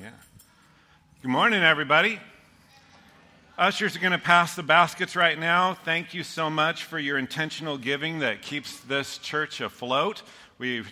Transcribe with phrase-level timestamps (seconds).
[0.00, 0.10] Yeah.
[1.22, 2.20] Good morning, everybody.
[3.56, 5.74] Ushers are going to pass the baskets right now.
[5.74, 10.22] Thank you so much for your intentional giving that keeps this church afloat.
[10.58, 10.84] We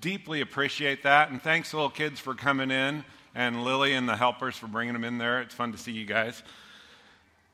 [0.00, 1.30] deeply appreciate that.
[1.30, 3.04] And thanks, little kids, for coming in,
[3.34, 5.40] and Lily and the helpers for bringing them in there.
[5.40, 6.40] It's fun to see you guys.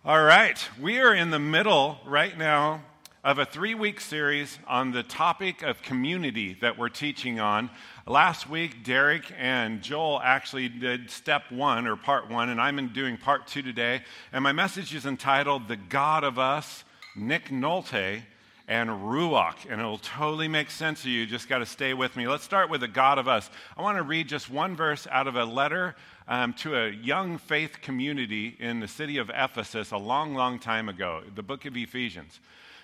[0.04, 2.82] All right, we are in the middle right now
[3.24, 7.68] of a three week series on the topic of community that we're teaching on.
[8.06, 13.16] Last week, Derek and Joel actually did step one or part one, and I'm doing
[13.16, 14.02] part two today.
[14.32, 16.84] And my message is entitled The God of Us,
[17.16, 18.22] Nick Nolte,
[18.68, 19.66] and Ruach.
[19.68, 21.26] And it'll totally make sense to you.
[21.26, 22.28] Just got to stay with me.
[22.28, 23.50] Let's start with the God of Us.
[23.76, 25.96] I want to read just one verse out of a letter
[26.28, 30.88] um, to a young faith community in the city of Ephesus a long, long time
[30.88, 32.38] ago, the book of Ephesians.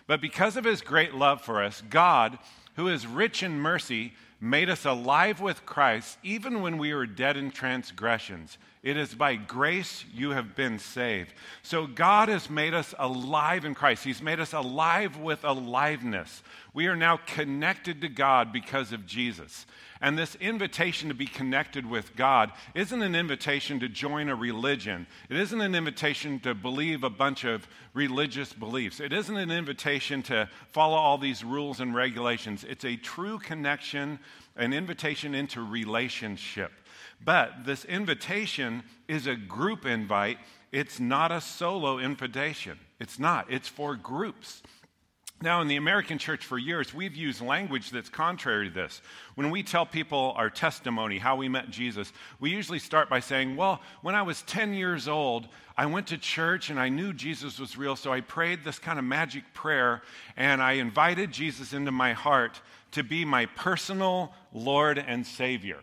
[0.06, 2.38] But because of his great love for us, God,
[2.76, 7.36] who is rich in mercy, made us alive with Christ even when we were dead
[7.36, 8.58] in transgressions.
[8.84, 11.32] It is by grace you have been saved.
[11.62, 14.04] So God has made us alive in Christ.
[14.04, 16.42] He's made us alive with aliveness.
[16.74, 19.64] We are now connected to God because of Jesus.
[20.02, 25.06] And this invitation to be connected with God isn't an invitation to join a religion.
[25.30, 29.00] It isn't an invitation to believe a bunch of religious beliefs.
[29.00, 32.64] It isn't an invitation to follow all these rules and regulations.
[32.64, 34.18] It's a true connection,
[34.56, 36.70] an invitation into relationship.
[37.24, 40.38] But this invitation is a group invite.
[40.72, 42.78] It's not a solo invitation.
[43.00, 43.50] It's not.
[43.50, 44.62] It's for groups.
[45.42, 49.02] Now, in the American church for years, we've used language that's contrary to this.
[49.34, 53.56] When we tell people our testimony, how we met Jesus, we usually start by saying,
[53.56, 57.58] Well, when I was 10 years old, I went to church and I knew Jesus
[57.58, 60.02] was real, so I prayed this kind of magic prayer
[60.36, 62.60] and I invited Jesus into my heart
[62.92, 65.80] to be my personal Lord and Savior.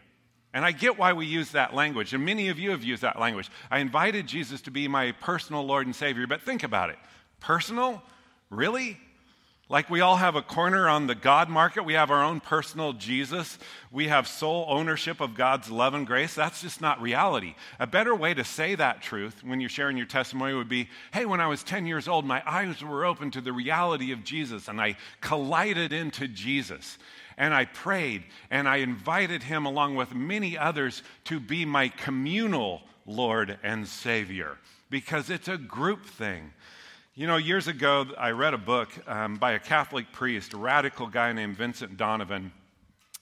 [0.54, 3.20] And I get why we use that language, and many of you have used that
[3.20, 3.50] language.
[3.70, 6.98] I invited Jesus to be my personal Lord and Savior, but think about it.
[7.40, 8.04] Personal?
[8.50, 8.98] Really?
[9.72, 12.92] Like we all have a corner on the God market, we have our own personal
[12.92, 13.58] Jesus,
[13.90, 16.36] we have sole ownership of God's love and grace.
[16.36, 17.56] That's just not reality.
[17.80, 21.26] A better way to say that truth when you're sharing your testimony would be hey,
[21.26, 24.68] when I was 10 years old, my eyes were open to the reality of Jesus,
[24.68, 26.98] and I collided into Jesus
[27.42, 32.84] and I prayed and I invited him, along with many others, to be my communal
[33.08, 34.60] Lord and Savior
[34.92, 36.54] because it's a group thing.
[37.16, 41.08] You know, years ago, I read a book um, by a Catholic priest, a radical
[41.08, 42.52] guy named Vincent Donovan.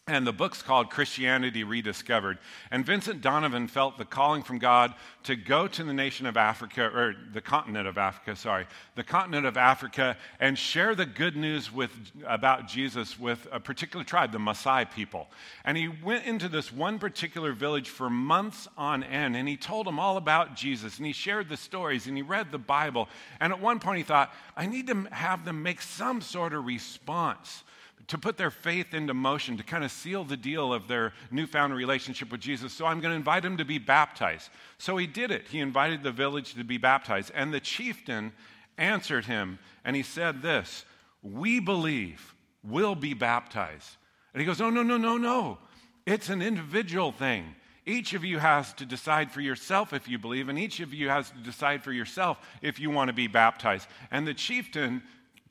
[0.09, 2.39] And the book's called Christianity Rediscovered.
[2.71, 6.85] And Vincent Donovan felt the calling from God to go to the nation of Africa,
[6.85, 8.65] or the continent of Africa, sorry,
[8.95, 11.91] the continent of Africa, and share the good news with,
[12.25, 15.29] about Jesus with a particular tribe, the Maasai people.
[15.63, 19.85] And he went into this one particular village for months on end, and he told
[19.85, 23.09] them all about Jesus, and he shared the stories, and he read the Bible.
[23.39, 26.65] And at one point, he thought, I need to have them make some sort of
[26.65, 27.63] response
[28.09, 31.73] to put their faith into motion, to kind of seal the deal of their newfound
[31.75, 32.73] relationship with Jesus.
[32.73, 34.49] So I'm going to invite him to be baptized.
[34.79, 35.47] So he did it.
[35.47, 37.31] He invited the village to be baptized.
[37.35, 38.33] And the chieftain
[38.79, 40.85] answered him, and he said this
[41.21, 43.95] We believe, We'll be baptized.
[44.33, 45.59] And he goes, No, no, no, no, no.
[46.05, 47.55] It's an individual thing.
[47.85, 51.09] Each of you has to decide for yourself if you believe, and each of you
[51.09, 53.87] has to decide for yourself if you want to be baptized.
[54.11, 55.01] And the chieftain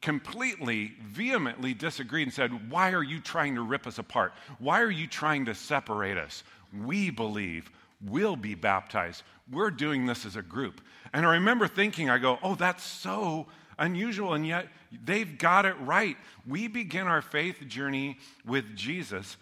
[0.00, 4.32] completely, vehemently disagreed and said, Why are you trying to rip us apart?
[4.59, 6.44] Why are you trying to separate us?
[6.84, 7.70] We believe
[8.04, 9.22] we'll be baptized.
[9.50, 10.81] We're doing this as a group.
[11.12, 13.47] And I remember thinking, I go, Oh, that's so
[13.78, 14.69] unusual, and yet
[15.04, 16.16] they've got it right.
[16.47, 19.37] We begin our faith journey with Jesus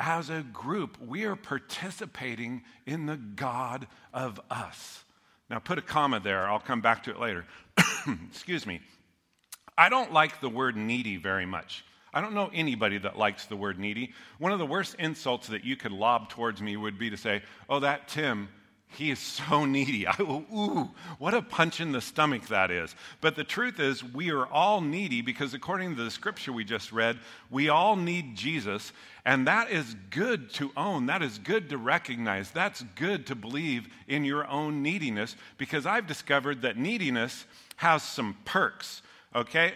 [0.00, 0.98] as a group.
[1.00, 5.04] We are participating in the God of us.
[5.50, 6.48] Now, put a comma there.
[6.48, 7.44] I'll come back to it later.
[8.30, 8.80] Excuse me.
[9.76, 11.84] I don't like the word needy very much.
[12.12, 14.12] I don't know anybody that likes the word needy.
[14.38, 17.42] One of the worst insults that you could lob towards me would be to say,
[17.68, 18.48] Oh, that Tim,
[18.94, 20.06] he is so needy.
[20.06, 22.94] I, ooh, what a punch in the stomach that is.
[23.20, 26.92] But the truth is, we are all needy because according to the scripture we just
[26.92, 27.18] read,
[27.50, 28.92] we all need Jesus.
[29.24, 31.06] And that is good to own.
[31.06, 32.50] That is good to recognize.
[32.50, 37.46] That's good to believe in your own neediness because I've discovered that neediness
[37.76, 39.02] has some perks.
[39.34, 39.74] Okay?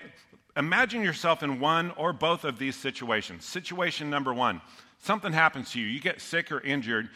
[0.56, 3.44] Imagine yourself in one or both of these situations.
[3.44, 4.60] Situation number one
[5.00, 7.08] something happens to you, you get sick or injured,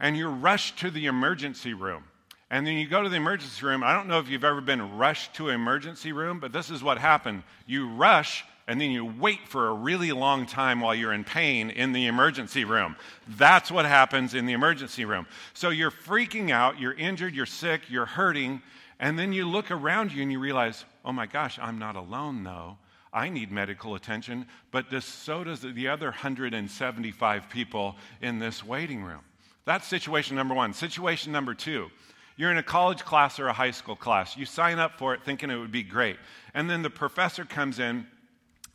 [0.00, 2.02] and you're rushed to the emergency room.
[2.50, 3.84] And then you go to the emergency room.
[3.84, 6.82] I don't know if you've ever been rushed to an emergency room, but this is
[6.82, 7.42] what happened.
[7.66, 11.70] You rush and then you wait for a really long time while you're in pain
[11.70, 12.96] in the emergency room.
[13.26, 15.26] That's what happens in the emergency room.
[15.54, 18.60] So you're freaking out, you're injured, you're sick, you're hurting,
[19.00, 22.44] and then you look around you and you realize, oh my gosh, I'm not alone
[22.44, 22.76] though.
[23.12, 29.02] I need medical attention, but this, so does the other 175 people in this waiting
[29.02, 29.22] room.
[29.64, 30.74] That's situation number one.
[30.74, 31.90] Situation number two
[32.36, 34.36] you're in a college class or a high school class.
[34.36, 36.16] You sign up for it thinking it would be great.
[36.54, 38.06] And then the professor comes in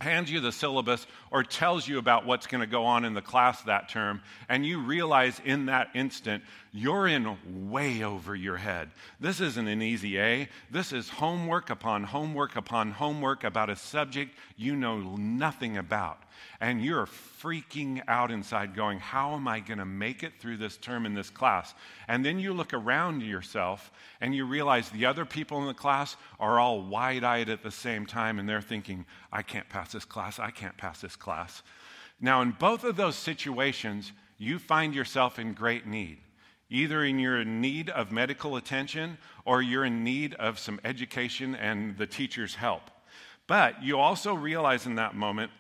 [0.04, 3.22] hands you the syllabus or tells you about what's going to go on in the
[3.22, 6.44] class that term, and you realize in that instant
[6.76, 7.38] you're in
[7.70, 8.90] way over your head.
[9.20, 10.50] This isn't an easy A.
[10.72, 16.20] This is homework upon homework upon homework about a subject you know nothing about.
[16.60, 20.78] And you're freaking out inside, going, How am I going to make it through this
[20.78, 21.74] term in this class?
[22.08, 26.16] And then you look around yourself and you realize the other people in the class
[26.40, 30.06] are all wide eyed at the same time, and they're thinking, I can't pass this
[30.06, 31.64] class, I can't pass this class.
[32.20, 36.20] Now, in both of those situations, you find yourself in great need.
[36.70, 41.56] Either in you're in need of medical attention or you're in need of some education
[41.56, 42.82] and the teacher's help.
[43.48, 45.52] But you also realize in that moment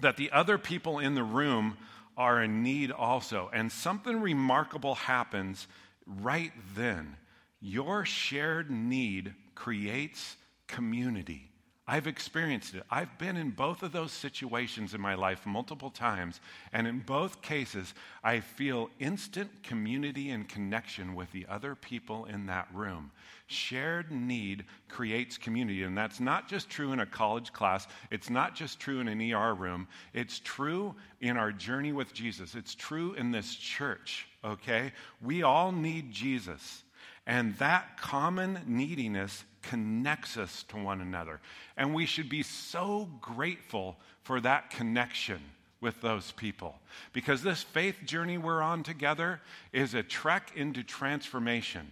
[0.00, 1.76] that the other people in the room
[2.16, 3.50] are in need also.
[3.52, 5.66] And something remarkable happens
[6.06, 7.16] right then.
[7.60, 10.36] Your shared need creates
[10.66, 11.49] community.
[11.90, 12.84] I've experienced it.
[12.88, 16.38] I've been in both of those situations in my life multiple times.
[16.72, 22.46] And in both cases, I feel instant community and connection with the other people in
[22.46, 23.10] that room.
[23.48, 25.82] Shared need creates community.
[25.82, 29.32] And that's not just true in a college class, it's not just true in an
[29.32, 29.88] ER room.
[30.14, 32.54] It's true in our journey with Jesus.
[32.54, 34.92] It's true in this church, okay?
[35.20, 36.84] We all need Jesus.
[37.26, 41.40] And that common neediness connects us to one another.
[41.76, 45.40] And we should be so grateful for that connection
[45.80, 46.78] with those people.
[47.12, 49.40] Because this faith journey we're on together
[49.72, 51.90] is a trek into transformation.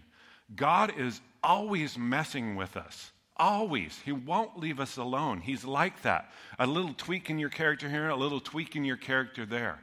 [0.55, 3.13] God is always messing with us.
[3.37, 4.01] Always.
[4.05, 5.41] He won't leave us alone.
[5.41, 6.33] He's like that.
[6.59, 9.79] A little tweak in your character here, a little tweak in your character there.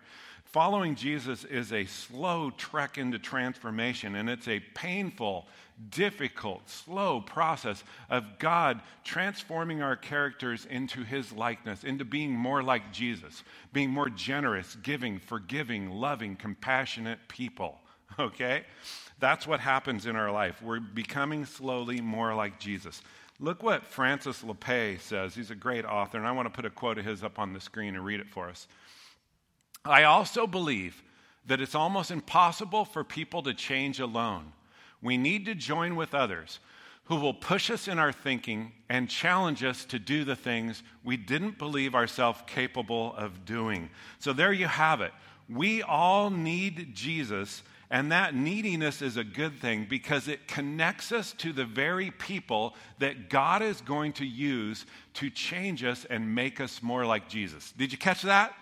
[0.56, 5.48] Following Jesus is a slow trek into transformation, and it's a painful,
[5.90, 12.94] difficult, slow process of God transforming our characters into His likeness, into being more like
[12.94, 13.44] Jesus,
[13.74, 17.82] being more generous, giving, forgiving, loving, compassionate people.
[18.18, 18.64] Okay?
[19.20, 20.62] That's what happens in our life.
[20.62, 23.02] We're becoming slowly more like Jesus.
[23.42, 25.36] Look what Francis Lappé says.
[25.36, 27.52] He's a great author, and I want to put a quote of his up on
[27.52, 28.68] the screen and read it for us.
[29.86, 31.04] I also believe
[31.48, 34.52] that it's almost impossible for people to change alone.
[35.02, 36.60] We need to join with others
[37.06, 41.18] who will push us in our thinking and challenge us to do the things we
[41.18, 43.90] didn't believe ourselves capable of doing.
[44.18, 45.12] So there you have it.
[45.48, 47.62] We all need Jesus,
[47.92, 52.76] and that neediness is a good thing because it connects us to the very people
[52.98, 57.72] that God is going to use to change us and make us more like Jesus.
[57.78, 58.56] Did you catch that?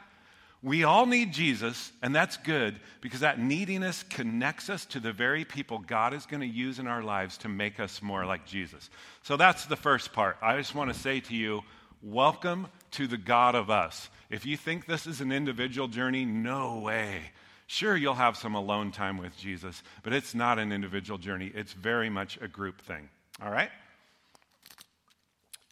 [0.63, 5.43] We all need Jesus, and that's good because that neediness connects us to the very
[5.43, 8.89] people God is going to use in our lives to make us more like Jesus.
[9.23, 10.37] So that's the first part.
[10.41, 11.63] I just want to say to you,
[12.01, 14.09] welcome to the God of us.
[14.29, 17.31] If you think this is an individual journey, no way.
[17.67, 21.51] Sure, you'll have some alone time with Jesus, but it's not an individual journey.
[21.53, 23.09] It's very much a group thing.
[23.41, 23.69] All right?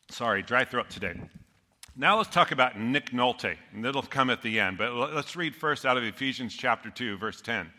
[0.10, 1.16] Sorry, dry throat today.
[1.96, 4.78] Now let's talk about Nick Nolte, and it'll come at the end.
[4.78, 7.70] But let's read first out of Ephesians chapter 2, verse 10.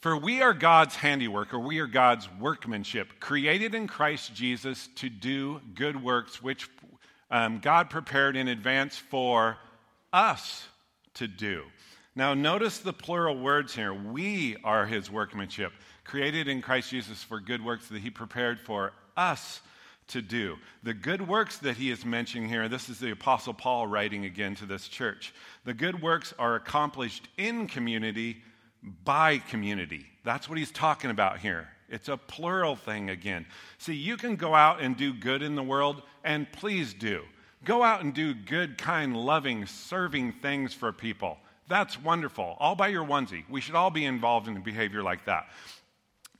[0.00, 5.10] For we are God's handiwork, or we are God's workmanship, created in Christ Jesus to
[5.10, 6.70] do good works, which
[7.30, 9.58] um, God prepared in advance for
[10.10, 10.66] us
[11.14, 11.64] to do.
[12.16, 13.92] Now, notice the plural words here.
[13.92, 15.72] We are his workmanship,
[16.04, 19.60] created in Christ Jesus for good works that he prepared for us
[20.08, 20.56] to do.
[20.82, 24.54] The good works that he is mentioning here, this is the Apostle Paul writing again
[24.56, 25.32] to this church.
[25.64, 28.42] The good works are accomplished in community
[29.04, 30.06] by community.
[30.24, 31.68] That's what he's talking about here.
[31.88, 33.46] It's a plural thing again.
[33.78, 37.22] See, you can go out and do good in the world, and please do.
[37.64, 41.38] Go out and do good, kind, loving, serving things for people.
[41.68, 42.56] That's wonderful.
[42.58, 43.44] All by your onesie.
[43.48, 45.48] We should all be involved in behavior like that.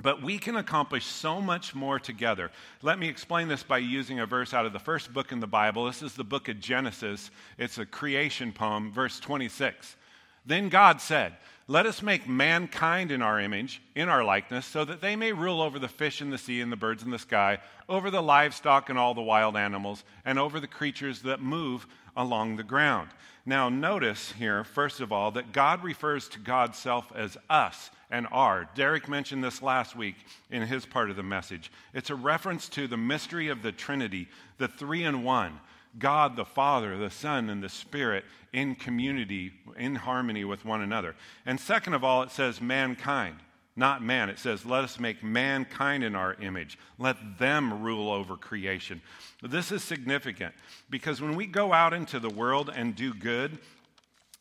[0.03, 2.51] But we can accomplish so much more together.
[2.83, 5.47] Let me explain this by using a verse out of the first book in the
[5.47, 5.87] Bible.
[5.87, 7.31] This is the book of Genesis.
[7.57, 9.97] It's a creation poem, verse 26.
[10.45, 11.37] Then God said,
[11.73, 15.63] let us make mankind in our image, in our likeness, so that they may rule
[15.63, 17.57] over the fish in the sea and the birds in the sky,
[17.89, 22.57] over the livestock and all the wild animals, and over the creatures that move along
[22.57, 23.09] the ground.
[23.47, 28.27] Now, notice here, first of all, that God refers to God's self as us and
[28.31, 28.69] our.
[28.75, 30.17] Derek mentioned this last week
[30.51, 31.73] in his part of the message.
[31.95, 35.59] It's a reference to the mystery of the Trinity, the three in one.
[35.99, 41.15] God the Father, the Son, and the Spirit in community, in harmony with one another.
[41.47, 43.37] And second of all, it says mankind,
[43.77, 44.29] not man.
[44.29, 46.79] It says, let us make mankind in our image.
[46.99, 49.01] Let them rule over creation.
[49.43, 50.55] This is significant
[50.91, 53.59] because when we go out into the world and do good,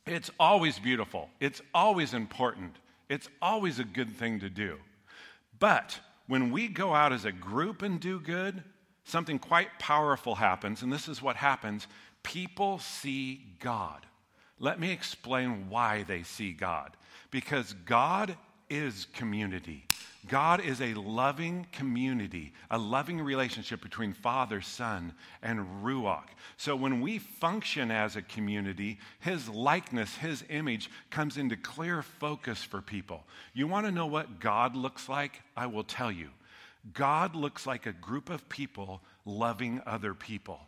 [0.06, 2.76] it's always beautiful, it's always important,
[3.08, 4.78] it's always a good thing to do.
[5.60, 8.64] But when we go out as a group and do good,
[9.04, 11.88] something quite powerful happens, and this is what happens
[12.24, 14.06] people see God.
[14.60, 16.92] Let me explain why they see God.
[17.32, 18.38] Because God
[18.70, 19.86] is community.
[20.28, 26.30] God is a loving community, a loving relationship between Father, Son, and Ruach.
[26.58, 32.64] So when we function as a community, His likeness, His image comes into clear focus
[32.64, 33.24] for people.
[33.54, 35.42] You want to know what God looks like?
[35.58, 36.30] I will tell you.
[36.94, 40.62] God looks like a group of people loving other people.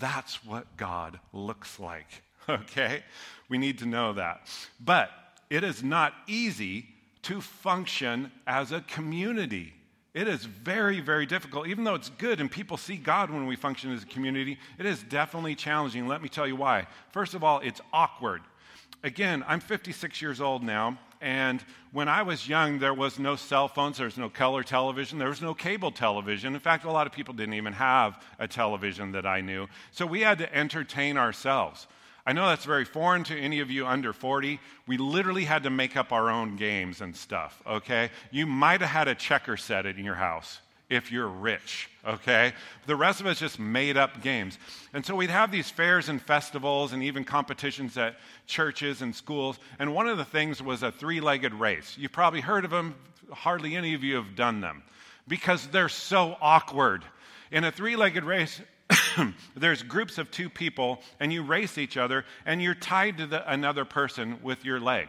[0.00, 3.02] That's what God looks like, okay?
[3.48, 4.46] We need to know that.
[4.80, 5.10] But
[5.50, 6.86] it is not easy
[7.22, 9.74] to function as a community.
[10.14, 11.68] It is very, very difficult.
[11.68, 14.86] Even though it's good and people see God when we function as a community, it
[14.86, 16.08] is definitely challenging.
[16.08, 16.86] Let me tell you why.
[17.12, 18.42] First of all, it's awkward.
[19.04, 23.68] Again, I'm 56 years old now, and when I was young, there was no cell
[23.68, 26.54] phones, there was no color television, there was no cable television.
[26.54, 29.66] In fact, a lot of people didn't even have a television that I knew.
[29.90, 31.86] So we had to entertain ourselves.
[32.26, 34.60] I know that's very foreign to any of you under 40.
[34.86, 38.10] We literally had to make up our own games and stuff, okay?
[38.30, 40.60] You might have had a checker set in your house
[40.90, 42.52] if you're rich, okay?
[42.86, 44.58] The rest of us just made up games.
[44.94, 48.16] And so we'd have these fairs and festivals and even competitions at
[48.46, 49.58] churches and schools.
[49.78, 51.96] And one of the things was a three legged race.
[51.98, 52.94] You've probably heard of them,
[53.30, 54.82] hardly any of you have done them
[55.26, 57.04] because they're so awkward.
[57.52, 58.60] In a three legged race,
[59.56, 63.50] there's groups of two people, and you race each other, and you're tied to the,
[63.50, 65.08] another person with your leg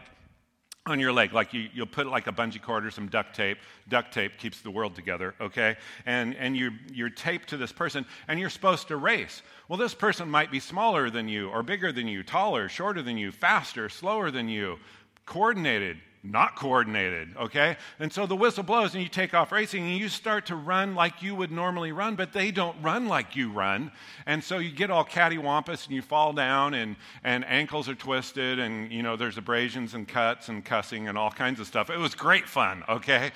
[0.86, 1.32] on your leg.
[1.32, 3.58] Like you, you'll put like a bungee cord or some duct tape.
[3.88, 5.76] Duct tape keeps the world together, okay?
[6.06, 9.42] And, and you're you're taped to this person, and you're supposed to race.
[9.68, 13.18] Well, this person might be smaller than you, or bigger than you, taller, shorter than
[13.18, 14.78] you, faster, slower than you,
[15.26, 17.76] coordinated, not coordinated, okay?
[17.98, 20.94] And so the whistle blows and you take off racing and you start to run
[20.94, 23.90] like you would normally run, but they don't run like you run.
[24.26, 28.58] And so you get all cattywampus and you fall down and, and ankles are twisted
[28.58, 31.88] and, you know, there's abrasions and cuts and cussing and all kinds of stuff.
[31.88, 33.30] It was great fun, okay?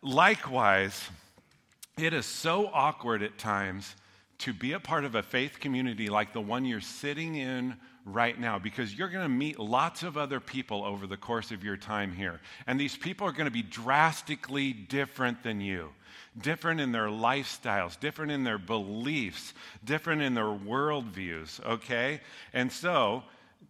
[0.00, 1.10] Likewise,
[1.98, 3.94] it is so awkward at times
[4.38, 8.38] to be a part of a faith community like the one you're sitting in right
[8.38, 11.76] now because you're going to meet lots of other people over the course of your
[11.76, 12.40] time here.
[12.66, 15.90] And these people are going to be drastically different than you.
[16.40, 19.52] Different in their lifestyles, different in their beliefs,
[19.84, 22.20] different in their worldviews, okay?
[22.54, 23.22] And so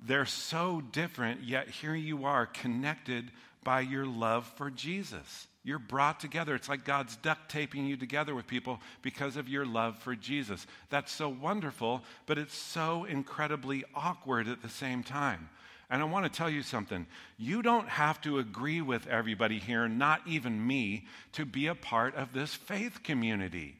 [0.06, 3.30] they're so different, yet here you are connected
[3.64, 5.48] by your love for Jesus.
[5.64, 6.54] You're brought together.
[6.54, 10.66] It's like God's duct taping you together with people because of your love for Jesus.
[10.90, 15.48] That's so wonderful, but it's so incredibly awkward at the same time.
[15.88, 17.06] And I want to tell you something.
[17.36, 22.16] You don't have to agree with everybody here, not even me, to be a part
[22.16, 23.76] of this faith community.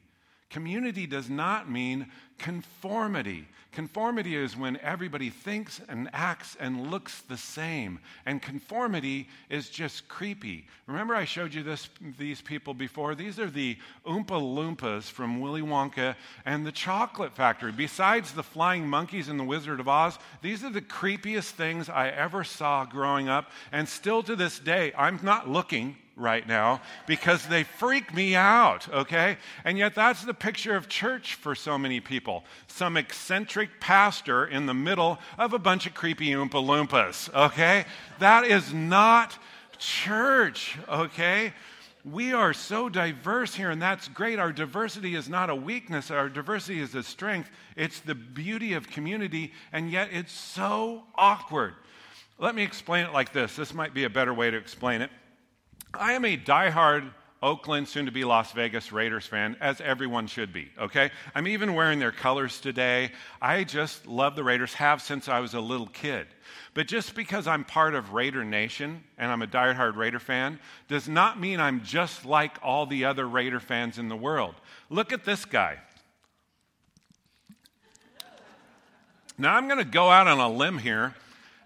[0.53, 2.05] Community does not mean
[2.37, 3.47] conformity.
[3.71, 7.97] Conformity is when everybody thinks and acts and looks the same.
[8.27, 10.67] And conformity is just creepy.
[10.85, 13.15] Remember, I showed you this, these people before?
[13.15, 17.71] These are the Oompa Loompas from Willy Wonka and the Chocolate Factory.
[17.71, 22.09] Besides the flying monkeys in The Wizard of Oz, these are the creepiest things I
[22.09, 23.49] ever saw growing up.
[23.71, 28.87] And still to this day, I'm not looking right now because they freak me out,
[28.89, 29.37] okay?
[29.63, 32.43] And yet, that's the picture of church for so many people.
[32.67, 37.85] Some eccentric pastor in the middle of a bunch of creepy Oompa Loompas, okay?
[38.19, 39.37] That is not
[39.77, 41.53] church, okay?
[42.05, 44.37] We are so diverse here, and that's great.
[44.37, 47.49] Our diversity is not a weakness, our diversity is a strength.
[47.75, 51.75] It's the beauty of community, and yet it's so awkward.
[52.39, 53.55] Let me explain it like this.
[53.55, 55.11] This might be a better way to explain it.
[55.93, 57.11] I am a diehard
[57.43, 61.11] Oakland, soon to be Las Vegas Raiders fan, as everyone should be, okay?
[61.35, 63.11] I'm even wearing their colors today.
[63.41, 66.27] I just love the Raiders, have since I was a little kid.
[66.73, 70.57] But just because I'm part of Raider Nation and I'm a diehard Raider fan
[70.87, 74.55] does not mean I'm just like all the other Raider fans in the world.
[74.89, 75.79] Look at this guy.
[79.37, 81.13] Now, I'm going to go out on a limb here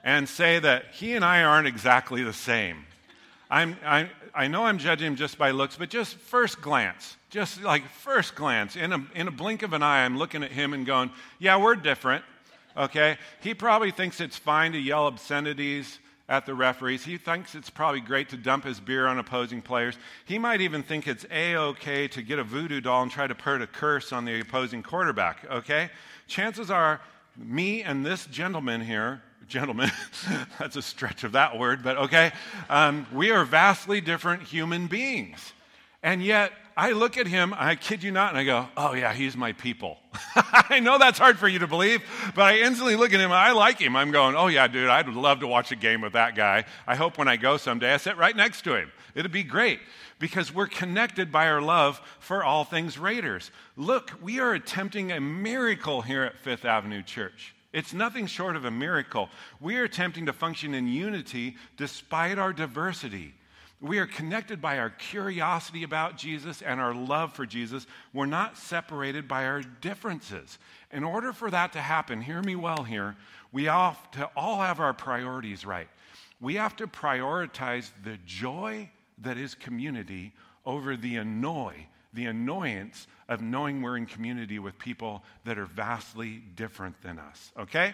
[0.04, 2.87] and say that he and I aren't exactly the same.
[3.50, 7.64] I'm, I, I know I'm judging him just by looks, but just first glance, just
[7.64, 10.74] like first glance, in a, in a blink of an eye, I'm looking at him
[10.74, 12.26] and going, yeah, we're different,
[12.76, 13.18] okay?
[13.42, 16.00] He probably thinks it's fine to yell obscenities
[16.30, 17.06] at the referees.
[17.06, 19.96] He thinks it's probably great to dump his beer on opposing players.
[20.26, 23.36] He might even think it's A OK to get a voodoo doll and try to
[23.36, 25.90] put a curse on the opposing quarterback, okay?
[26.28, 27.00] Chances are,
[27.38, 29.92] me and this gentleman here gentlemen.
[30.60, 32.32] That's a stretch of that word, but okay.
[32.70, 35.54] Um, we are vastly different human beings.
[36.04, 39.12] And yet, I look at him, I kid you not, and I go, oh, yeah,
[39.12, 39.98] he's my people.
[40.36, 42.04] I know that's hard for you to believe,
[42.36, 43.96] but I instantly look at him, I like him.
[43.96, 46.66] I'm going, oh, yeah, dude, I'd love to watch a game with that guy.
[46.86, 48.92] I hope when I go someday, I sit right next to him.
[49.16, 49.80] It'd be great
[50.20, 53.50] because we're connected by our love for all things Raiders.
[53.76, 57.56] Look, we are attempting a miracle here at Fifth Avenue Church.
[57.74, 59.30] It's nothing short of a miracle.
[59.60, 63.34] We are attempting to function in unity despite our diversity.
[63.80, 67.86] We are connected by our curiosity about Jesus and our love for Jesus.
[68.12, 70.58] We're not separated by our differences.
[70.92, 73.16] In order for that to happen, hear me well here,
[73.52, 75.88] we have to all have our priorities right.
[76.42, 80.34] We have to prioritize the joy that is community
[80.66, 86.42] over the annoy, the annoyance of knowing we're in community with people that are vastly
[86.56, 87.94] different than us, okay?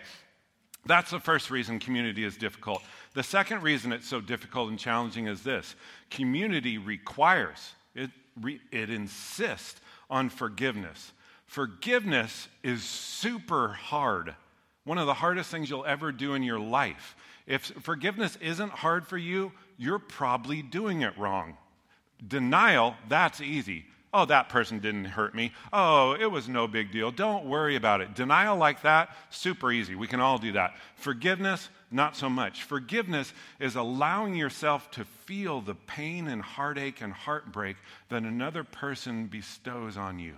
[0.86, 2.82] That's the first reason community is difficult.
[3.14, 5.76] The second reason it's so difficult and challenging is this
[6.10, 8.12] community requires, it,
[8.42, 11.12] re, it insists on forgiveness.
[11.46, 14.36] Forgiveness is super hard,
[14.86, 17.16] one of the hardest things you'll ever do in your life.
[17.46, 21.58] If forgiveness isn't hard for you, you're probably doing it wrong.
[22.26, 23.86] Denial, that's easy.
[24.14, 25.54] Oh, that person didn't hurt me.
[25.72, 27.10] Oh, it was no big deal.
[27.10, 28.14] Don't worry about it.
[28.14, 29.96] Denial like that, super easy.
[29.96, 30.76] We can all do that.
[30.96, 32.64] Forgiveness, not so much.
[32.64, 37.78] Forgiveness is allowing yourself to feel the pain and heartache and heartbreak
[38.10, 40.36] that another person bestows on you.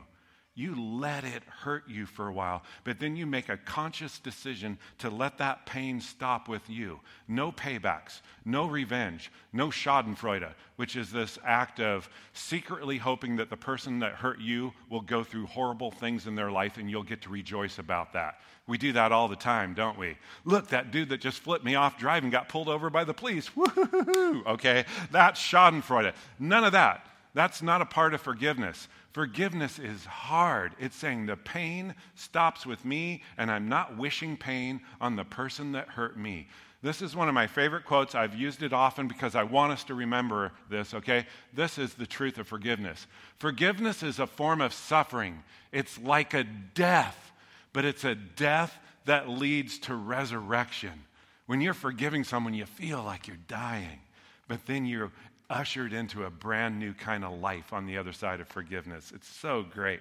[0.58, 4.78] You let it hurt you for a while, but then you make a conscious decision
[5.00, 7.02] to let that pain stop with you.
[7.28, 13.58] No paybacks, no revenge, no schadenfreude, which is this act of secretly hoping that the
[13.58, 17.22] person that hurt you will go through horrible things in their life and you'll get
[17.24, 18.40] to rejoice about that.
[18.66, 20.18] We do that all the time, don't we?
[20.46, 23.54] Look, that dude that just flipped me off driving got pulled over by the police.
[23.58, 24.44] Woo-hoo-hoo.
[24.48, 26.14] Okay, that's schadenfreude.
[26.40, 27.06] None of that.
[27.34, 28.88] That's not a part of forgiveness.
[29.16, 30.74] Forgiveness is hard.
[30.78, 35.72] It's saying the pain stops with me, and I'm not wishing pain on the person
[35.72, 36.50] that hurt me.
[36.82, 38.14] This is one of my favorite quotes.
[38.14, 41.28] I've used it often because I want us to remember this, okay?
[41.54, 43.08] This is the truth of forgiveness.
[43.38, 47.32] Forgiveness is a form of suffering, it's like a death,
[47.72, 51.06] but it's a death that leads to resurrection.
[51.46, 54.02] When you're forgiving someone, you feel like you're dying,
[54.50, 55.14] but then you're
[55.50, 59.12] ushered into a brand new kind of life on the other side of forgiveness.
[59.14, 60.00] It's so great.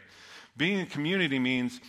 [0.56, 1.80] Being a community means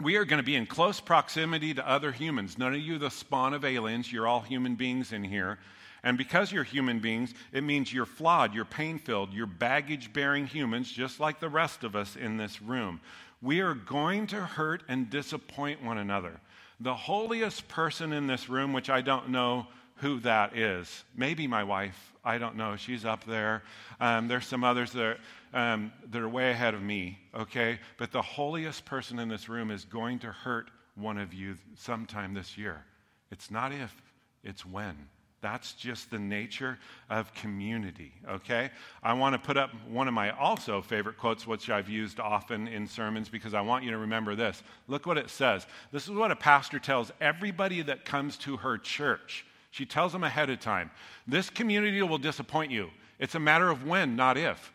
[0.00, 2.56] we are going to be in close proximity to other humans.
[2.56, 4.12] None of you the spawn of aliens.
[4.12, 5.58] You're all human beings in here.
[6.02, 10.46] And because you're human beings, it means you're flawed, you're pain filled, you're baggage bearing
[10.46, 13.00] humans, just like the rest of us in this room.
[13.42, 16.40] We are going to hurt and disappoint one another.
[16.80, 19.66] The holiest person in this room, which I don't know
[20.00, 22.76] who that is, maybe my wife, I don't know.
[22.76, 23.62] She's up there.
[24.00, 25.18] Um, there's some others that are,
[25.52, 27.78] um, that are way ahead of me, okay?
[27.98, 32.34] But the holiest person in this room is going to hurt one of you sometime
[32.34, 32.84] this year.
[33.30, 33.94] It's not if,
[34.42, 34.96] it's when.
[35.42, 38.70] That's just the nature of community, okay?
[39.02, 42.68] I want to put up one of my also favorite quotes, which I've used often
[42.68, 44.62] in sermons because I want you to remember this.
[44.86, 45.66] Look what it says.
[45.92, 49.46] This is what a pastor tells everybody that comes to her church.
[49.70, 50.90] She tells them ahead of time
[51.26, 52.90] this community will disappoint you.
[53.18, 54.72] It's a matter of when, not if.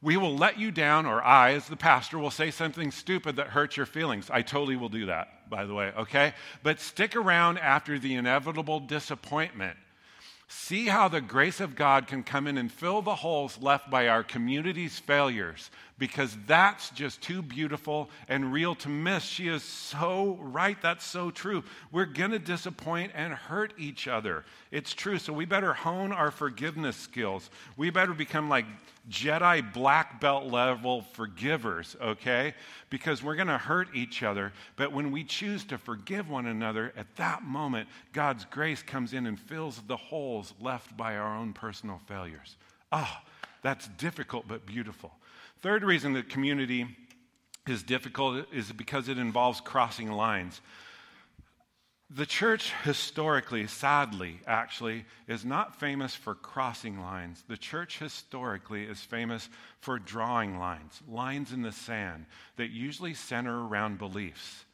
[0.00, 3.48] We will let you down, or I, as the pastor, will say something stupid that
[3.48, 4.30] hurts your feelings.
[4.30, 6.34] I totally will do that, by the way, okay?
[6.64, 9.76] But stick around after the inevitable disappointment.
[10.48, 14.08] See how the grace of God can come in and fill the holes left by
[14.08, 19.22] our community's failures because that's just too beautiful and real to miss.
[19.22, 20.80] She is so right.
[20.82, 21.62] That's so true.
[21.90, 24.44] We're going to disappoint and hurt each other.
[24.70, 25.18] It's true.
[25.18, 27.50] So we better hone our forgiveness skills.
[27.76, 28.66] We better become like
[29.10, 32.54] Jedi black belt level forgivers, okay?
[32.88, 34.52] Because we're going to hurt each other.
[34.76, 39.26] But when we choose to forgive one another, at that moment, God's grace comes in
[39.26, 42.56] and fills the holes left by our own personal failures.
[42.90, 43.16] Oh,
[43.62, 45.12] that's difficult but beautiful.
[45.62, 46.86] Third reason that community
[47.68, 50.60] is difficult is because it involves crossing lines.
[52.10, 57.44] The church, historically, sadly, actually, is not famous for crossing lines.
[57.48, 59.48] The church, historically, is famous
[59.80, 64.64] for drawing lines, lines in the sand that usually center around beliefs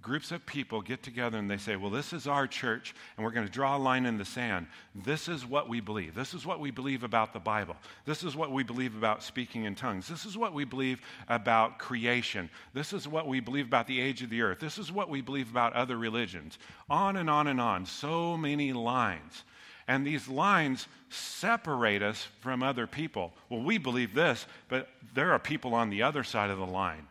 [0.00, 3.32] groups of people get together and they say, Well, this is our church, and we're
[3.32, 4.66] going to draw a line in the sand.
[4.94, 6.14] This is what we believe.
[6.14, 7.76] This is what we believe about the Bible.
[8.04, 10.08] This is what we believe about speaking in tongues.
[10.08, 12.48] This is what we believe about creation.
[12.72, 14.60] This is what we believe about the age of the earth.
[14.60, 16.58] This is what we believe about other religions.
[16.88, 17.84] On and on and on.
[17.86, 19.44] So many lines.
[19.86, 23.32] And these lines separate us from other people.
[23.48, 27.08] Well, we believe this, but there are people on the other side of the line.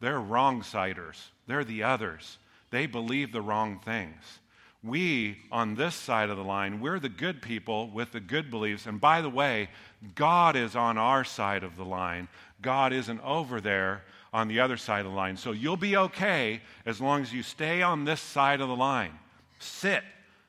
[0.00, 1.30] They're wrong siders.
[1.46, 2.38] They're the others.
[2.70, 4.38] They believe the wrong things.
[4.82, 8.86] We, on this side of the line, we're the good people with the good beliefs.
[8.86, 9.68] And by the way,
[10.14, 12.28] God is on our side of the line.
[12.62, 15.36] God isn't over there on the other side of the line.
[15.36, 19.12] So you'll be okay as long as you stay on this side of the line.
[19.58, 20.02] Sit,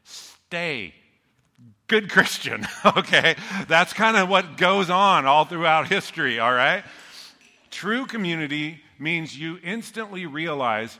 [0.05, 0.93] stay.
[1.87, 3.35] Good Christian, okay?
[3.67, 6.85] That's kind of what goes on all throughout history, all right?
[7.69, 10.97] True community means you instantly realize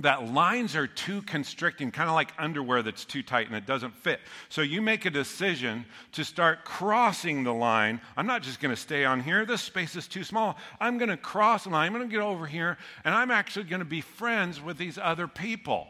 [0.00, 3.94] that lines are too constricting, kind of like underwear that's too tight and it doesn't
[3.94, 4.20] fit.
[4.48, 8.00] So you make a decision to start crossing the line.
[8.16, 9.44] I'm not just going to stay on here.
[9.44, 10.56] This space is too small.
[10.80, 11.86] I'm going to cross the line.
[11.88, 14.98] I'm going to get over here, and I'm actually going to be friends with these
[14.98, 15.86] other people.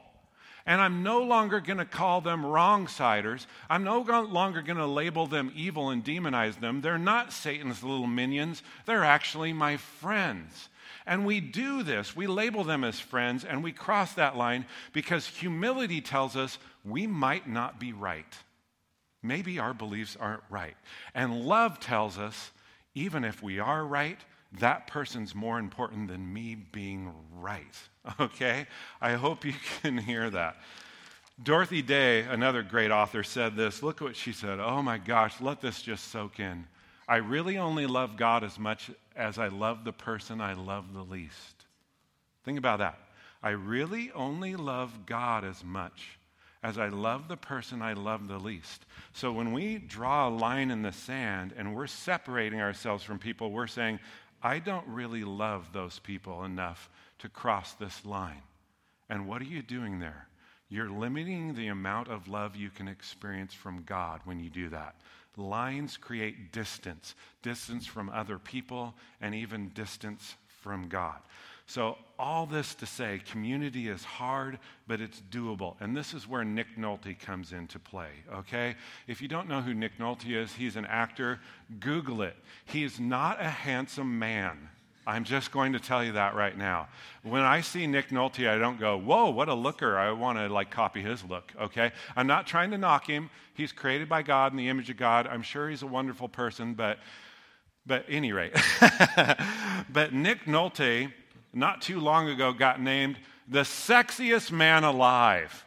[0.66, 3.46] And I'm no longer going to call them wrong siders.
[3.68, 6.81] I'm no longer going to label them evil and demonize them.
[6.81, 10.68] They're not Satan's little minions, they're actually my friends.
[11.07, 15.27] And we do this, we label them as friends, and we cross that line because
[15.27, 18.35] humility tells us we might not be right.
[19.23, 20.77] Maybe our beliefs aren't right.
[21.15, 22.51] And love tells us
[22.95, 24.19] even if we are right,
[24.59, 27.77] that person's more important than me being right.
[28.19, 28.67] Okay?
[28.99, 30.57] I hope you can hear that.
[31.43, 33.83] Dorothy Day, another great author, said this.
[33.83, 34.59] Look what she said.
[34.59, 36.67] Oh my gosh, let this just soak in.
[37.11, 41.03] I really only love God as much as I love the person I love the
[41.03, 41.64] least.
[42.44, 43.01] Think about that.
[43.42, 46.20] I really only love God as much
[46.62, 48.87] as I love the person I love the least.
[49.12, 53.51] So when we draw a line in the sand and we're separating ourselves from people,
[53.51, 53.99] we're saying,
[54.40, 58.42] I don't really love those people enough to cross this line.
[59.09, 60.29] And what are you doing there?
[60.68, 64.94] You're limiting the amount of love you can experience from God when you do that.
[65.37, 71.19] Lines create distance distance from other people and even distance from God.
[71.66, 75.77] So, all this to say, community is hard, but it's doable.
[75.79, 78.75] And this is where Nick Nolte comes into play, okay?
[79.07, 81.38] If you don't know who Nick Nolte is, he's an actor.
[81.79, 82.35] Google it.
[82.64, 84.69] He is not a handsome man.
[85.11, 86.87] I'm just going to tell you that right now.
[87.25, 89.99] When I see Nick Nolte, I don't go, whoa, what a looker.
[89.99, 91.90] I want to like copy his look, okay?
[92.14, 93.29] I'm not trying to knock him.
[93.55, 95.27] He's created by God in the image of God.
[95.27, 96.99] I'm sure he's a wonderful person, but,
[97.85, 98.53] but any rate.
[99.92, 101.12] but Nick Nolte,
[101.53, 103.18] not too long ago, got named
[103.49, 105.64] the sexiest man alive.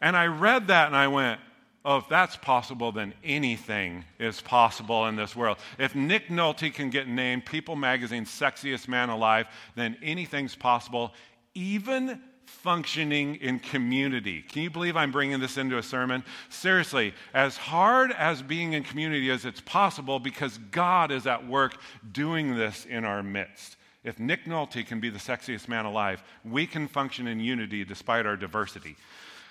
[0.00, 1.38] And I read that and I went,
[1.86, 5.56] oh, if that's possible, then anything is possible in this world.
[5.78, 9.46] If Nick Nolte can get named People Magazine's sexiest man alive,
[9.76, 11.14] then anything's possible,
[11.54, 14.42] even functioning in community.
[14.42, 16.24] Can you believe I'm bringing this into a sermon?
[16.48, 21.78] Seriously, as hard as being in community is, it's possible because God is at work
[22.12, 23.76] doing this in our midst.
[24.02, 28.26] If Nick Nolte can be the sexiest man alive, we can function in unity despite
[28.26, 28.96] our diversity.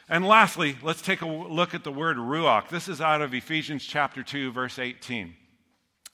[0.07, 2.69] And lastly, let's take a look at the word ruach.
[2.69, 5.33] This is out of Ephesians chapter 2, verse 18.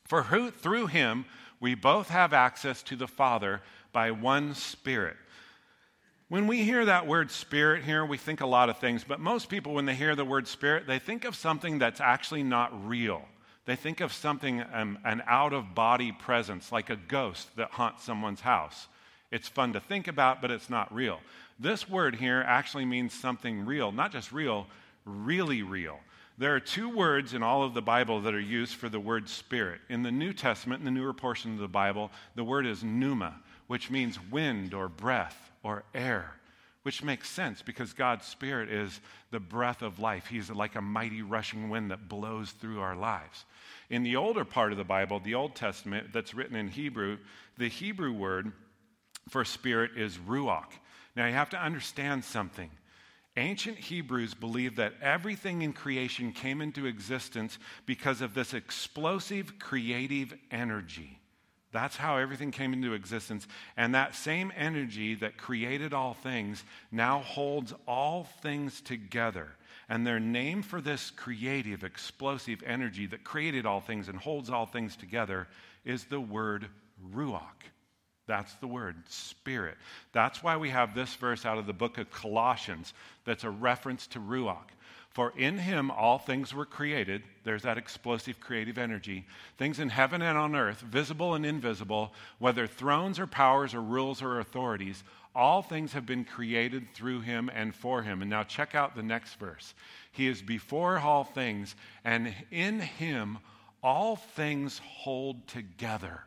[0.05, 1.25] For who, through him
[1.59, 5.17] we both have access to the Father by one Spirit.
[6.29, 9.49] When we hear that word spirit here, we think a lot of things, but most
[9.49, 13.21] people, when they hear the word spirit, they think of something that's actually not real.
[13.65, 18.05] They think of something, um, an out of body presence, like a ghost that haunts
[18.05, 18.87] someone's house.
[19.29, 21.19] It's fun to think about, but it's not real.
[21.61, 24.65] This word here actually means something real, not just real,
[25.05, 25.99] really real.
[26.39, 29.29] There are two words in all of the Bible that are used for the word
[29.29, 29.79] spirit.
[29.87, 33.35] In the New Testament, in the newer portion of the Bible, the word is pneuma,
[33.67, 36.33] which means wind or breath or air,
[36.81, 40.25] which makes sense because God's spirit is the breath of life.
[40.25, 43.45] He's like a mighty rushing wind that blows through our lives.
[43.91, 47.19] In the older part of the Bible, the Old Testament, that's written in Hebrew,
[47.59, 48.51] the Hebrew word
[49.29, 50.71] for spirit is ruach.
[51.15, 52.69] Now you have to understand something.
[53.37, 60.33] Ancient Hebrews believed that everything in creation came into existence because of this explosive creative
[60.51, 61.17] energy.
[61.71, 63.47] That's how everything came into existence.
[63.77, 69.47] And that same energy that created all things now holds all things together.
[69.87, 74.65] And their name for this creative, explosive energy that created all things and holds all
[74.65, 75.47] things together
[75.85, 76.67] is the word
[77.13, 77.41] ruach.
[78.31, 79.75] That's the word, spirit.
[80.13, 82.93] That's why we have this verse out of the book of Colossians
[83.25, 84.69] that's a reference to Ruach.
[85.09, 87.23] For in him all things were created.
[87.43, 89.25] There's that explosive creative energy.
[89.57, 94.21] Things in heaven and on earth, visible and invisible, whether thrones or powers or rules
[94.21, 95.03] or authorities,
[95.35, 98.21] all things have been created through him and for him.
[98.21, 99.73] And now check out the next verse.
[100.13, 103.39] He is before all things, and in him
[103.83, 106.23] all things hold together.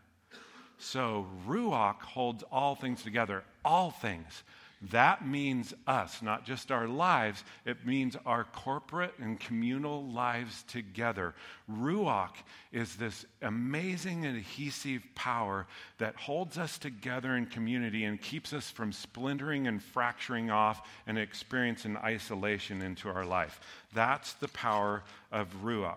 [0.79, 4.43] So, Ruach holds all things together, all things.
[4.91, 7.43] That means us, not just our lives.
[7.65, 11.35] It means our corporate and communal lives together.
[11.71, 12.35] Ruach
[12.73, 15.67] is this amazing adhesive power
[15.99, 21.19] that holds us together in community and keeps us from splintering and fracturing off and
[21.19, 23.61] experiencing isolation into our life.
[23.95, 25.97] That's the power of Ruach.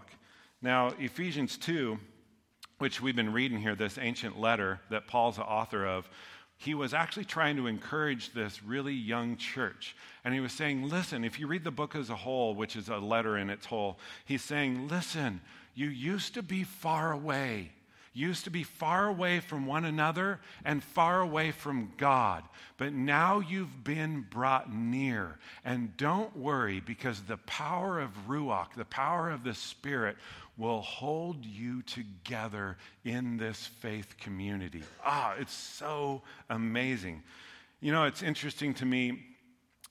[0.61, 1.99] Now, Ephesians 2
[2.77, 6.07] which we've been reading here, this ancient letter that Paul's the author of,
[6.57, 9.95] he was actually trying to encourage this really young church.
[10.23, 12.89] And he was saying, listen, if you read the book as a whole, which is
[12.89, 15.41] a letter in its whole, he's saying, listen,
[15.75, 17.71] you used to be far away
[18.17, 22.43] used to be far away from one another and far away from God,
[22.77, 25.37] but now you've been brought near.
[25.63, 30.17] And don't worry, because the power of Ruach, the power of the Spirit,
[30.57, 34.81] will hold you together in this faith community.
[35.05, 37.21] Ah, it's so amazing.
[37.79, 39.23] You know, it's interesting to me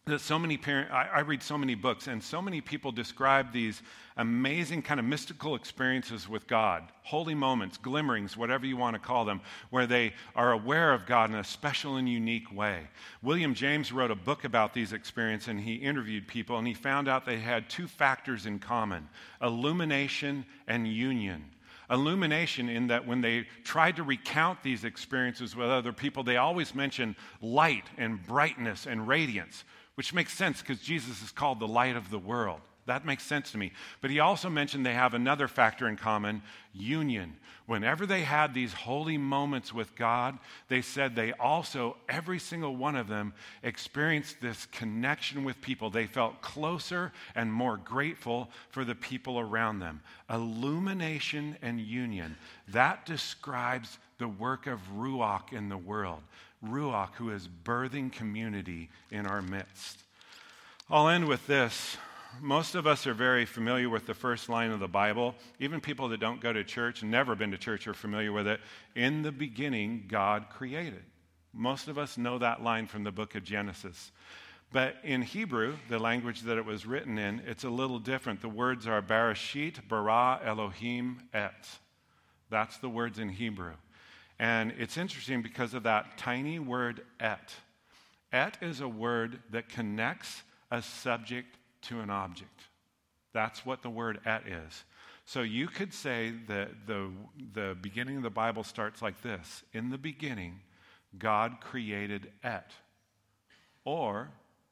[0.06, 3.52] that so many parents, I, I, read so many books, and so many people describe
[3.52, 3.82] these
[4.16, 9.24] amazing kind of mystical experiences with God, holy moments, glimmerings, whatever you want to call
[9.24, 9.40] them,
[9.70, 12.86] where they are aware of God in a special and unique way.
[13.20, 17.08] William James wrote a book about these experiences, and he interviewed people, and he found
[17.08, 19.08] out they had two factors in common
[19.42, 21.46] illumination and union
[21.90, 26.74] illumination in that when they tried to recount these experiences with other people, they always
[26.74, 29.64] mentioned light and brightness and radiance
[29.96, 32.60] which makes sense because Jesus is called the light of the world.
[32.86, 33.72] That makes sense to me.
[34.00, 37.36] But he also mentioned they have another factor in common union.
[37.66, 42.94] Whenever they had these holy moments with God, they said they also, every single one
[42.94, 45.90] of them, experienced this connection with people.
[45.90, 50.00] They felt closer and more grateful for the people around them.
[50.30, 52.36] Illumination and union.
[52.68, 56.22] That describes the work of Ruach in the world.
[56.64, 60.04] Ruach, who is birthing community in our midst.
[60.88, 61.96] I'll end with this.
[62.40, 65.34] Most of us are very familiar with the first line of the Bible.
[65.58, 68.60] Even people that don't go to church, never been to church, are familiar with it.
[68.94, 71.02] In the beginning, God created.
[71.52, 74.12] Most of us know that line from the book of Genesis.
[74.72, 78.42] But in Hebrew, the language that it was written in, it's a little different.
[78.42, 81.68] The words are Barashit, bara, Elohim, et.
[82.50, 83.74] That's the words in Hebrew.
[84.38, 87.54] And it's interesting because of that tiny word et.
[88.32, 91.55] Et is a word that connects a subject
[91.88, 92.62] to an object.
[93.32, 94.84] That's what the word et is.
[95.24, 97.10] So you could say that the,
[97.52, 100.60] the beginning of the Bible starts like this In the beginning,
[101.18, 102.72] God created et.
[103.84, 104.30] Or,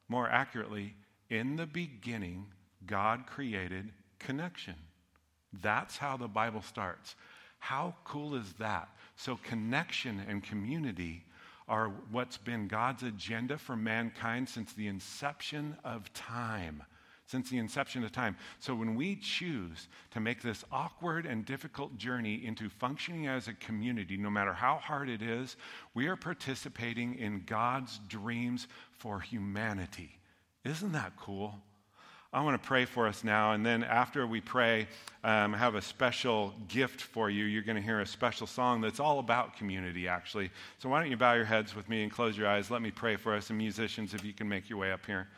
[0.08, 0.94] more accurately,
[1.30, 2.46] in the beginning,
[2.86, 4.74] God created connection.
[5.62, 7.14] That's how the Bible starts.
[7.58, 8.88] How cool is that?
[9.16, 11.24] So, connection and community
[11.68, 16.82] are what's been God's agenda for mankind since the inception of time.
[17.26, 18.36] Since the inception of time.
[18.60, 23.54] So, when we choose to make this awkward and difficult journey into functioning as a
[23.54, 25.56] community, no matter how hard it is,
[25.94, 30.18] we are participating in God's dreams for humanity.
[30.64, 31.54] Isn't that cool?
[32.34, 34.88] I want to pray for us now, and then after we pray,
[35.22, 37.44] um, I have a special gift for you.
[37.44, 40.50] You're going to hear a special song that's all about community, actually.
[40.80, 42.72] So why don't you bow your heads with me and close your eyes?
[42.72, 45.28] Let me pray for us, and musicians, if you can make your way up here.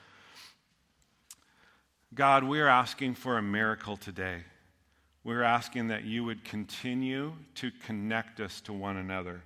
[2.15, 4.43] God, we're asking for a miracle today.
[5.25, 9.43] We're asking that you would continue to connect us to one another,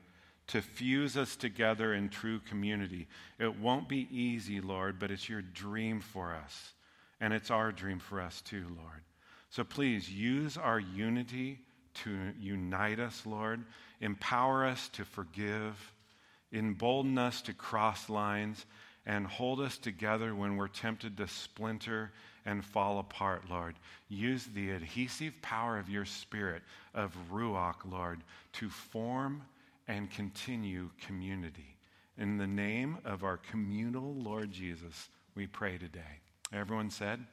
[0.49, 3.09] to fuse us together in true community.
[3.39, 6.73] It won't be easy, Lord, but it's your dream for us.
[7.19, 9.03] And it's our dream for us too, Lord.
[9.49, 11.61] So please use our unity
[12.05, 13.65] to unite us, Lord.
[14.03, 15.95] Empower us to forgive.
[16.53, 18.67] Embolden us to cross lines
[19.07, 22.13] and hold us together when we're tempted to splinter
[22.47, 23.75] and fall apart, Lord.
[24.09, 26.63] Use the adhesive power of your Spirit,
[26.95, 28.21] of Ruach, Lord,
[28.55, 29.43] to form
[29.89, 31.77] and continue community.
[32.19, 36.21] In the name of our communal Lord Jesus, we pray today.
[36.53, 37.25] Everyone said,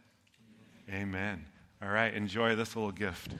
[0.90, 1.02] Amen.
[1.02, 1.46] Amen.
[1.82, 3.34] All right, enjoy this little gift.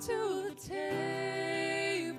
[0.00, 2.18] To the table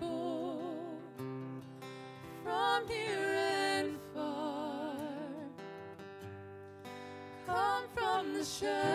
[2.46, 4.96] from near and far.
[7.46, 8.95] Come from the shadows,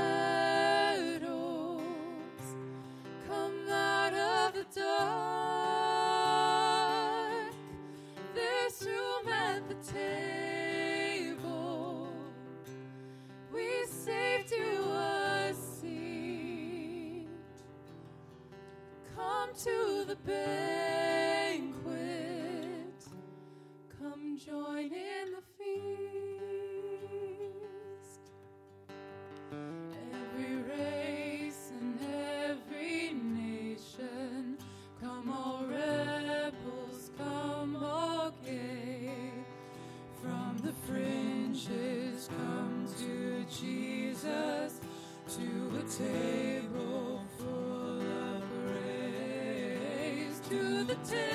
[20.11, 20.90] the banquet.
[51.09, 51.30] To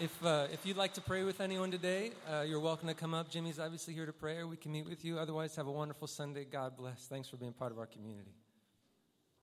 [0.00, 3.14] If, uh, if you'd like to pray with anyone today, uh, you're welcome to come
[3.14, 3.28] up.
[3.28, 5.18] Jimmy's obviously here to pray, or we can meet with you.
[5.18, 6.44] Otherwise, have a wonderful Sunday.
[6.44, 7.06] God bless.
[7.06, 8.30] Thanks for being part of our community.